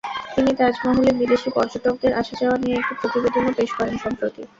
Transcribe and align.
তিনি 0.35 0.51
তাজমহলে 0.59 1.11
বিদেশি 1.21 1.49
পর্যটকদের 1.55 2.11
আসা-যাওয়া 2.21 2.57
নিয়ে 2.57 2.77
একটি 2.77 2.93
প্রতিবেদনও 3.01 3.57
পেশ 3.57 3.69
করেন 3.77 3.95
সম্প্রতি। 3.97 4.41